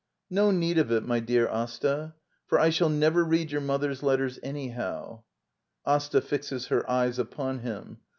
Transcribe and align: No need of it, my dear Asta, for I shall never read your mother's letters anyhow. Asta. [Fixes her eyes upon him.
No 0.31 0.49
need 0.49 0.79
of 0.79 0.91
it, 0.91 1.05
my 1.05 1.19
dear 1.19 1.47
Asta, 1.47 2.15
for 2.47 2.59
I 2.59 2.71
shall 2.71 2.89
never 2.89 3.23
read 3.23 3.51
your 3.51 3.61
mother's 3.61 4.01
letters 4.01 4.39
anyhow. 4.41 5.21
Asta. 5.85 6.21
[Fixes 6.21 6.69
her 6.69 6.89
eyes 6.89 7.19
upon 7.19 7.59
him. 7.59 7.99